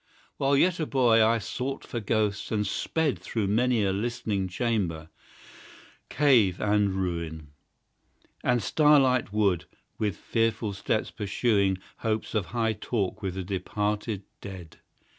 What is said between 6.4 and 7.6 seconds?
and ruin,